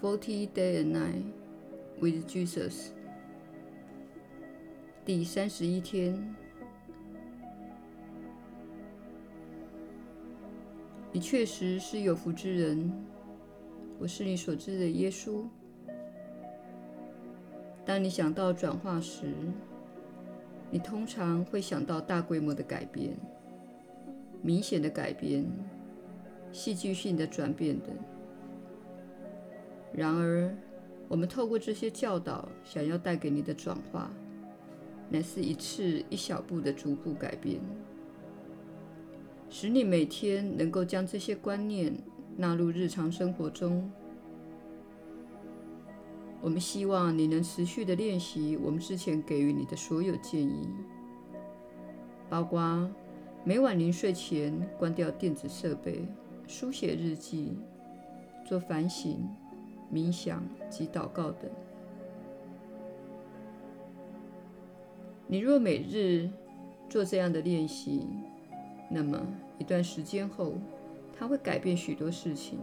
[0.00, 1.24] Forty Day and Night
[2.00, 2.88] with Jesus，
[5.04, 6.34] 第三十一天。
[11.12, 12.90] 你确实是有福之人，
[13.98, 15.44] 我是你所知的耶稣。
[17.84, 19.34] 当你想到转化时，
[20.70, 23.14] 你通常会想到大规模的改变、
[24.40, 25.44] 明显的改变、
[26.52, 27.94] 戏剧性的转变等。
[30.00, 30.50] 然而，
[31.08, 34.10] 我们透过这些教导，想要带给你的转化，
[35.10, 37.60] 乃是一次一小步的逐步改变，
[39.50, 41.92] 使你每天能够将这些观念
[42.34, 43.92] 纳入日常生活中。
[46.40, 50.66] 我们希望你能持续的练习我们之前给予你的所有建议，
[52.30, 52.90] 包括
[53.44, 56.06] 每晚临睡前关掉电子设备、
[56.46, 57.58] 书写日记、
[58.46, 59.28] 做反省。
[59.92, 61.50] 冥想及祷告等。
[65.26, 66.28] 你若每日
[66.88, 68.06] 做这样的练习，
[68.90, 69.20] 那么
[69.58, 70.54] 一段时间后，
[71.16, 72.58] 它会改变许多事情。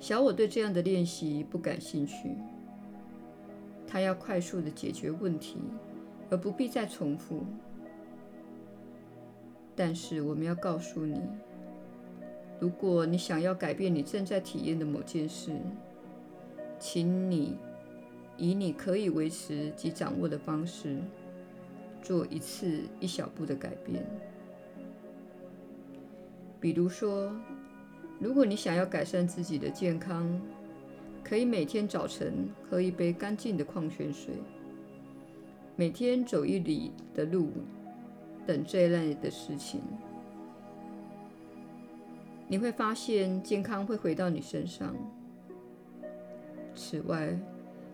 [0.00, 2.36] 小我对这样的练习不感兴趣，
[3.86, 5.58] 他要快速的解决问题，
[6.30, 7.44] 而不必再重复。
[9.74, 11.20] 但是我们要告诉你。
[12.60, 15.52] 如果你想要改变你正在体验的某件事，
[16.78, 17.56] 请你
[18.36, 20.96] 以你可以维持及掌握的方式，
[22.02, 24.04] 做一次一小步的改变。
[26.60, 27.32] 比如说，
[28.18, 30.40] 如果你想要改善自己的健康，
[31.22, 34.34] 可以每天早晨喝一杯干净的矿泉水，
[35.76, 37.52] 每天走一里的路，
[38.44, 39.80] 等这一类的事情。
[42.50, 44.96] 你会发现健康会回到你身上。
[46.74, 47.38] 此外，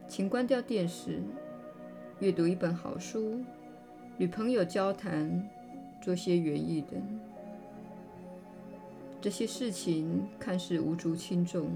[0.06, 1.20] 请关掉电视，
[2.20, 3.40] 阅读一本好书，
[4.16, 5.44] 与朋友交谈，
[6.00, 7.20] 做些园艺等。
[9.20, 11.70] 这些事情看似无足轻重，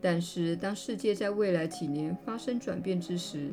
[0.00, 3.50] 但是当世界在未来几年发生转变之时，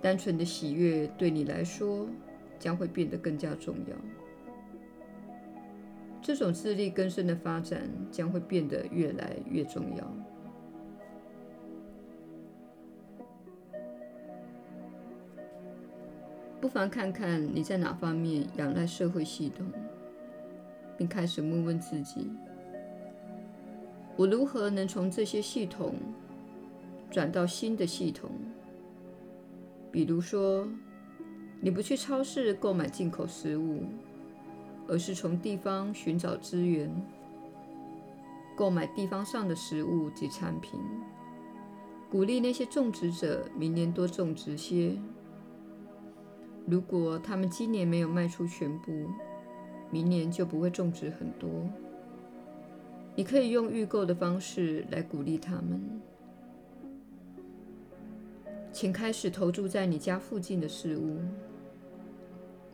[0.00, 2.06] 单纯的喜悦对你来说
[2.58, 4.21] 将会变得更加重要。
[6.22, 10.14] 这种自力更生的发展将会变得越来越重要。
[16.60, 19.66] 不妨看看你在哪方面仰赖社会系统，
[20.96, 22.30] 并开始问问自己：
[24.16, 25.96] 我如何能从这些系统
[27.10, 28.30] 转到新的系统？
[29.90, 30.68] 比如说，
[31.60, 33.82] 你不去超市购买进口食物。
[34.88, 36.90] 而是从地方寻找资源，
[38.56, 40.78] 购买地方上的食物及产品，
[42.10, 44.96] 鼓励那些种植者明年多种植些。
[46.66, 49.08] 如果他们今年没有卖出全部，
[49.90, 51.48] 明年就不会种植很多。
[53.14, 56.00] 你可以用预购的方式来鼓励他们。
[58.72, 61.18] 请开始投注在你家附近的事物，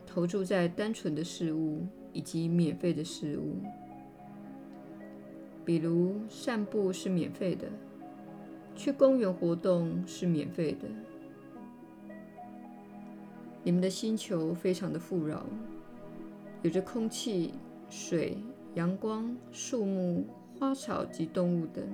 [0.05, 1.85] 投注在单纯的事物。
[2.13, 3.57] 以及免费的事物，
[5.63, 7.67] 比如散步是免费的，
[8.75, 10.87] 去公园活动是免费的。
[13.63, 15.45] 你们的星球非常的富饶，
[16.63, 17.53] 有着空气、
[17.89, 18.37] 水、
[18.75, 20.25] 阳光、树木、
[20.57, 21.85] 花草及动物等。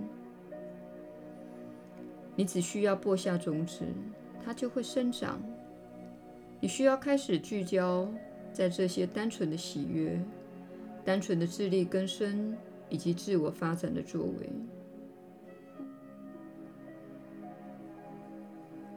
[2.36, 3.84] 你只需要播下种子，
[4.44, 5.42] 它就会生长。
[6.62, 8.08] 你需要开始聚焦。
[8.56, 10.18] 在这些单纯的喜悦、
[11.04, 12.56] 单纯的自力更生
[12.88, 14.50] 以及自我发展的作为。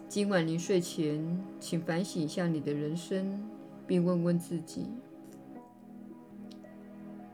[0.09, 3.43] 今晚临睡前，请反省一下你的人生，
[3.85, 4.87] 并问问自己：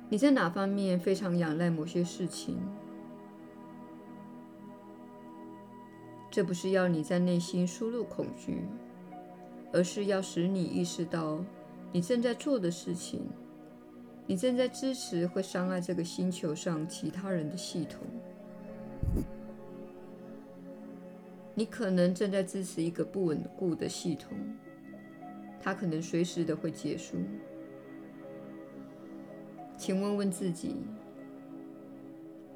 [0.08, 2.56] 你在哪方面非常仰赖某些事情？
[6.30, 8.62] 这不是要你在内心输入恐惧，
[9.74, 11.44] 而是要使你意识到。
[11.94, 13.20] 你正在做的事情，
[14.26, 18.00] 你正在支持会伤害这个星球上其他人的系统。
[21.54, 24.36] 你可能正在支持一个不稳固的系统，
[25.60, 27.16] 它可能随时的会结束。
[29.76, 30.74] 请问问自己，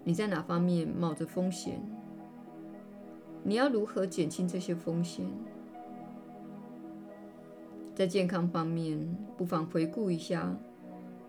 [0.03, 1.81] 你在哪方面冒着风险？
[3.45, 5.25] 你要如何减轻这些风险？
[7.99, 8.97] 在健康方面，
[9.37, 10.57] 不妨回顾一下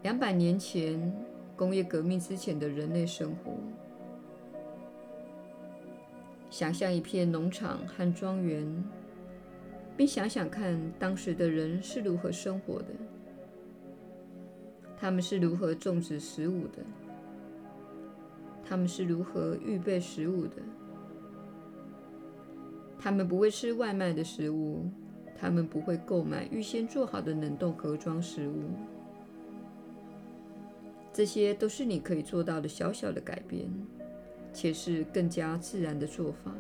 [0.03, 1.11] 两百年前
[1.55, 3.53] 工业革命之前的人类生活。
[6.51, 8.83] 想象一片农场和庄园，
[9.97, 12.89] 并想想看当时的人是如何生活的。
[14.95, 16.83] 他们是如何种植食物的？
[18.63, 20.57] 他们是如何预备食物的？
[22.99, 24.85] 他们不会吃外卖的食物，
[25.39, 28.63] 他们不会购买预先做好的冷冻盒装食物。
[31.13, 33.67] 这些都是你可以做到的小小的改变，
[34.53, 36.53] 且是更加自然的做法。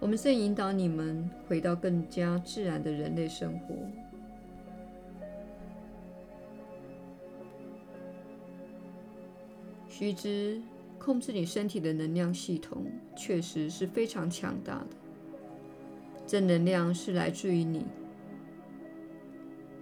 [0.00, 3.74] 我们正引导你们回到更加自然的人类生活。
[9.88, 10.60] 须知，
[10.98, 12.84] 控制你身体的能量系统
[13.16, 15.03] 确实是非常强大的。
[16.26, 17.84] 正能量是来自于你，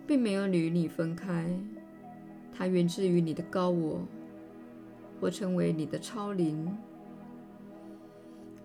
[0.07, 1.49] 并没有与你分开。
[2.53, 4.01] 它源自于你的高我，
[5.21, 6.77] 或称为你的超灵。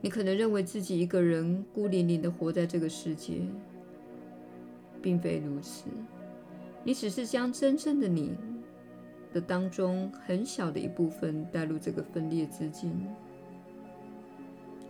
[0.02, 3.42] 你可能认为自己一个人孤零零地活在这个世界，
[5.02, 5.86] 并非如此。
[6.84, 8.36] 你只是将真正的你
[9.34, 13.08] 的当中很小的一部分带入这个分裂之境。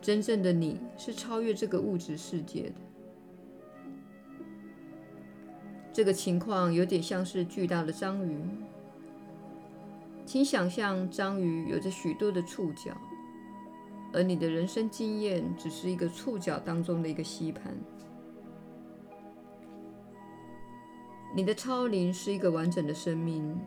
[0.08, 2.76] 真正的你是超越这个物质世界的。
[5.92, 8.40] 这个情况有点像是巨大的章鱼。
[10.26, 12.96] 请想象章鱼有着许多的触角，
[14.14, 17.76] 而你的人生经验只是一个触角当中的一个吸盘。
[21.36, 23.60] 你的超灵是一个完整的生命。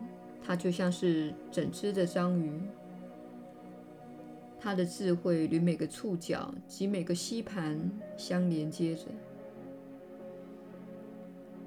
[0.43, 2.59] 它就像是整只的章鱼，
[4.61, 9.05] 他的智慧与每个触角及每个吸盘相连接着。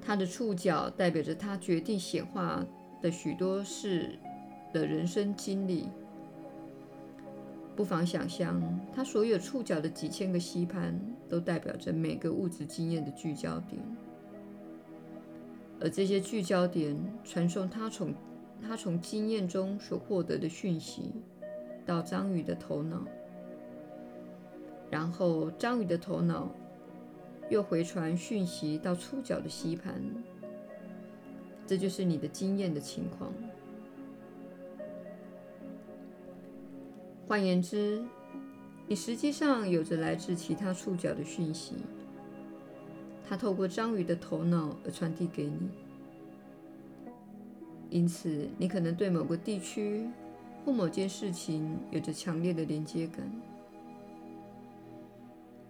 [0.01, 2.65] 他的触角代表着他决定显化
[3.03, 4.17] 的许多事
[4.73, 5.89] 的人生经历。
[7.75, 8.63] 不妨想象，
[8.95, 10.97] 他所有触角的几千个吸盘
[11.29, 13.83] 都代表着每个物质经验的聚焦点，
[15.81, 18.15] 而这些聚焦点传送他从。
[18.67, 21.13] 他从经验中所获得的讯息
[21.87, 23.05] 到章鱼的头脑，
[24.91, 26.49] 然后章鱼的头脑
[27.51, 29.95] 又回传讯息到触角的吸盘。
[31.67, 33.33] 这就是你的经验的情况。
[37.27, 38.05] 换言之，
[38.87, 41.77] 你实际上有着来自其他触角的讯息，
[43.27, 45.71] 它透过章鱼的头脑而传递给你。
[47.89, 50.07] 因此，你可能对某个地区
[50.65, 53.31] 或某件事情有着强烈的连接感。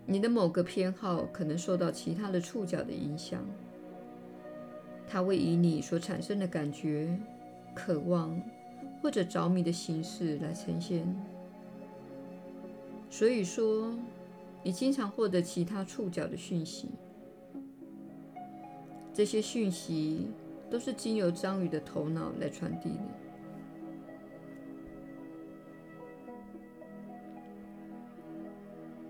[0.07, 3.45] 你的某个偏好可能受到其他的触角的影响，
[5.09, 7.19] 它会以你所产生的感觉、
[7.75, 8.41] 渴望
[9.03, 11.05] 或者着迷的形式来呈现。
[13.11, 13.93] 所以说，
[14.63, 16.89] 你经常获得其他触角的讯息，
[19.13, 20.29] 这些讯息。
[20.71, 23.24] 都是经由章鱼的头脑来传递的。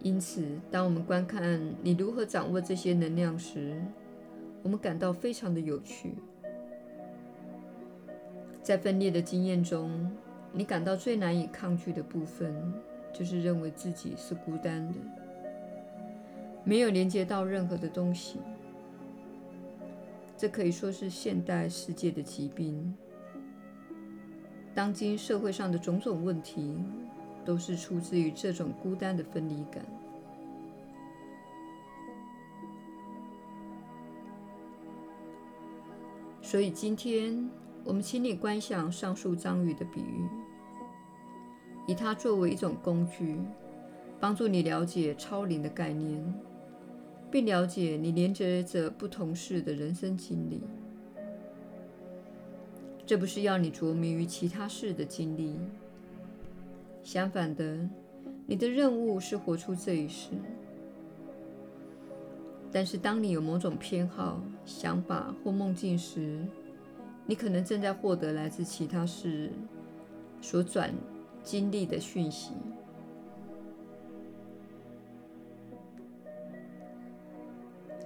[0.04, 3.82] 因此，当我们观看你如何掌握这些能量时，
[4.62, 6.12] 我们感到非常的有趣。
[8.62, 10.14] 在分裂的经验中，
[10.52, 12.54] 你感到最难以抗拒的部分，
[13.14, 14.98] 就是认为自己是孤单的，
[16.64, 18.38] 没有连接到任何的东西。
[20.36, 22.94] 这可以说是现代世界的疾病。
[24.74, 26.76] 当今社会上的种种问题，
[27.44, 29.84] 都是出自于这种孤单的分离感。
[36.42, 37.50] 所以今天，
[37.84, 40.28] 我们请你观想上述章鱼的比喻，
[41.86, 43.38] 以它作为一种工具，
[44.18, 46.34] 帮助你了解超灵的概念。
[47.30, 50.60] 并了解你连接着不同事的人生经历，
[53.04, 55.56] 这不是要你着迷于其他事的经历。
[57.04, 57.78] 相反的，
[58.46, 60.30] 你的任务是活出这一世。
[62.72, 66.40] 但是，当你有某种偏好、想法或梦境时，
[67.26, 69.50] 你可能正在获得来自其他世
[70.40, 70.92] 所转
[71.42, 72.54] 经历的讯息。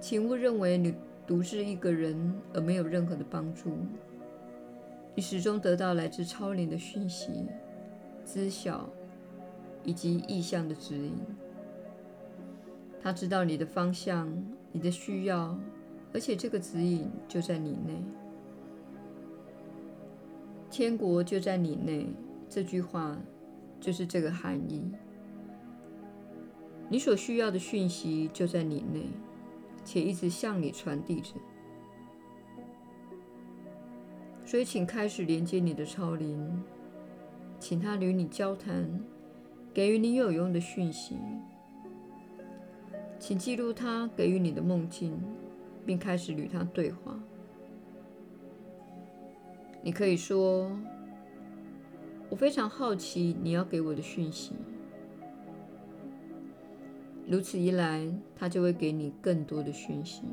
[0.01, 0.93] 请勿认为你
[1.25, 3.71] 独自一个人而没有任何的帮助。
[5.15, 7.47] 你始终得到来自超灵的讯息、
[8.31, 8.87] 知晓
[9.83, 11.13] 以及意向的指引。
[13.01, 14.31] 他知道你的方向、
[14.71, 15.57] 你的需要，
[16.13, 18.03] 而且这个指引就在你内。
[20.69, 22.07] 天国就在你内。
[22.47, 23.15] 这句话
[23.79, 24.91] 就是这个含义。
[26.89, 29.05] 你所需要的讯息就在你内，
[29.85, 31.33] 且一直向你传递着。
[34.43, 36.63] 所以，请开始连接你的超灵，
[37.59, 39.01] 请他与你交谈，
[39.73, 41.17] 给予你有用的讯息。
[43.19, 45.19] 请记录他给予你的梦境，
[45.85, 47.19] 并开始与他对话。
[49.81, 50.71] 你可以说
[52.29, 54.53] ：“我非常好奇你要给我的讯息。”
[57.27, 60.23] 如此一来，他就会给你更多的讯息。